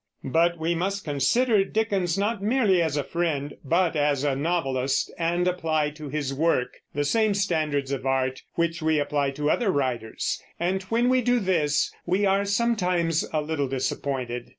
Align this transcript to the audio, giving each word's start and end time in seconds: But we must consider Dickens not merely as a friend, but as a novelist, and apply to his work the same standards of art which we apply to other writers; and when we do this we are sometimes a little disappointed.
But 0.25 0.57
we 0.57 0.73
must 0.73 1.03
consider 1.05 1.63
Dickens 1.63 2.17
not 2.17 2.41
merely 2.41 2.81
as 2.81 2.97
a 2.97 3.03
friend, 3.03 3.53
but 3.63 3.95
as 3.95 4.23
a 4.23 4.35
novelist, 4.35 5.13
and 5.15 5.47
apply 5.47 5.91
to 5.91 6.09
his 6.09 6.33
work 6.33 6.77
the 6.95 7.03
same 7.05 7.35
standards 7.35 7.91
of 7.91 8.03
art 8.03 8.41
which 8.55 8.81
we 8.81 8.97
apply 8.97 9.29
to 9.37 9.51
other 9.51 9.69
writers; 9.69 10.41
and 10.59 10.81
when 10.89 11.07
we 11.07 11.21
do 11.21 11.39
this 11.39 11.93
we 12.07 12.25
are 12.25 12.45
sometimes 12.45 13.29
a 13.31 13.43
little 13.43 13.67
disappointed. 13.67 14.49